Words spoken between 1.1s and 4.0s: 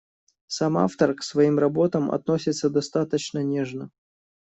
к своим работам относится достаточно нежно.